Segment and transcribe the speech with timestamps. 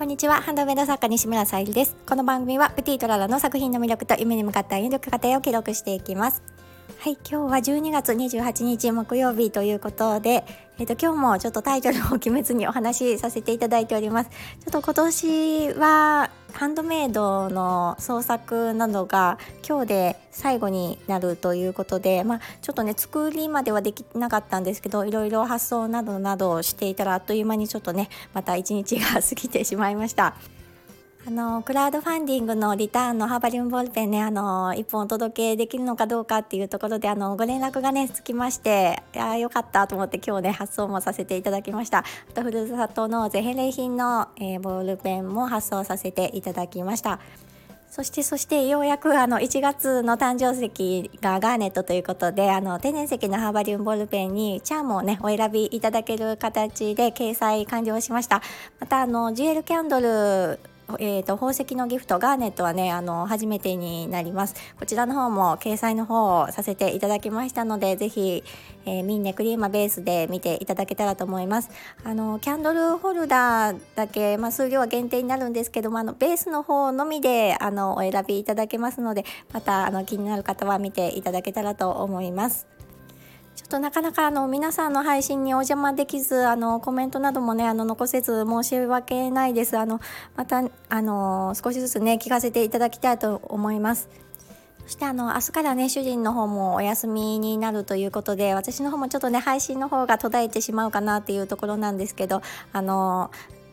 [0.00, 0.40] こんにちは。
[0.40, 1.94] ハンドメイド作家西村さゆりです。
[2.08, 6.42] この番組はプティトララの作品の魅力と夢に向かった有力過程を記録していきます。
[7.00, 10.44] はい今日は12月28日木曜日ということで
[10.80, 14.30] えっ、ー、と今日もちょっとタイトルを決めずにお話しさせていただいております
[14.64, 19.38] ちょっと今年はハンドメイドの創作などが
[19.68, 30.34] 今日で最後になるということで、まあ、ちょっとね作りまではできなかったんですけどいろいろ発想などなどをしていたらあっという間にちょっとねまた一日が過ぎてしまいました。
[31.26, 41.98] あのクラウドファンディングのリターンのハーバリウムボールペンねあの1本お届けできるのかどうかっていうところであのご連絡がねつきましていやよかったと思って今日ね発送もさせていただきました。
[41.98, 47.20] あとふるさと納税返礼品の、えー、ボールペンも発送させていただきました。
[47.90, 58.42] そしてそしてようやくあの1月の誕生石がガーネットということであの天然石のハーバリウムボールペンにチャームをねお選びいただける形で掲載完了しました。
[58.78, 60.60] またあのジュエルキャンドル
[60.98, 64.54] えーと、宝石のギフトガーネットはねあの初めてになります。
[64.78, 68.42] こちらの方も掲載の方をさせていただきましたのでぜひ、
[68.86, 71.70] えー、ミンネクリーマベースで見ていただけたらと思います。
[72.04, 82.79] あのキャンドルホルダーだけ、まあ、数量は限定になるんですけどもあのベースの方のみであのお選びいただけますのでまたあの気になる方は見ていただけたらと思います。
[83.54, 89.76] ちょっとなかなかあの皆さんの配信にお邪魔できずあのコメントなどもねあの残せず申し訳ないです。
[89.76, 90.00] あの
[90.36, 94.08] またあの少しずつね聞かせていただきたいと思います。
[94.84, 102.42] そしてあの明日からね主人の方もお休みになるということで私の方もちょっとね配信の方が途絶えてしまうかなっていうところなんですけど
[102.72, 103.30] あの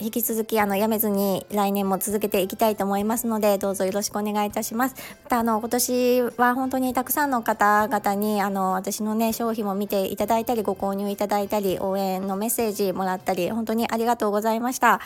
[0.00, 15.00] 引き続きあのやめずに来年も続けていきたいと思いますのでどうぞよろしくお願いいたしますまたあの今年は本当にたくさんの方々にあの私のね商品も見ていただいたりご購入いただいたり応援のメッセージもらったり本当にありがとうございました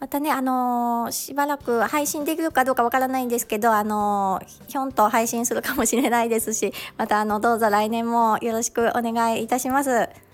[0.00, 10.29] またね、あのー、しばらく配信できるかどうかわからないんですけど、あのー、ひょんと配信するかもしれないですし、また、あの、どうぞ来年もよろしくお願いいたします。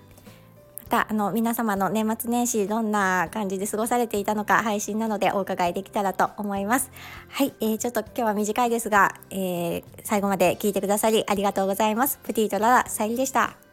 [0.87, 6.91] たあの皆様の年末年始どんな感じで過ごされていたのか配信なのでお伺いできたらと思います。
[7.29, 12.19] はい、えー、ちょっと今日は短いですが、えー、最後まで聞いてくださりありがとうございます。
[12.23, 13.66] プティートララさゆりでした。